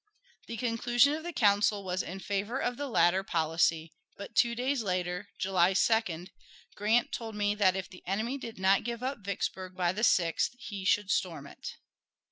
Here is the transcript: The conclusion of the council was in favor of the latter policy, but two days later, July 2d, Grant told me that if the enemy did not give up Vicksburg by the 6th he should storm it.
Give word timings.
The 0.47 0.57
conclusion 0.57 1.13
of 1.13 1.21
the 1.21 1.31
council 1.31 1.83
was 1.83 2.01
in 2.01 2.19
favor 2.21 2.59
of 2.59 2.75
the 2.75 2.87
latter 2.87 3.21
policy, 3.21 3.93
but 4.17 4.33
two 4.35 4.55
days 4.55 4.81
later, 4.81 5.27
July 5.37 5.75
2d, 5.75 6.29
Grant 6.73 7.11
told 7.11 7.35
me 7.35 7.53
that 7.53 7.75
if 7.75 7.87
the 7.87 8.01
enemy 8.07 8.39
did 8.39 8.57
not 8.57 8.83
give 8.83 9.03
up 9.03 9.19
Vicksburg 9.23 9.75
by 9.75 9.91
the 9.91 10.01
6th 10.01 10.55
he 10.57 10.85
should 10.85 11.11
storm 11.11 11.45
it. 11.45 11.75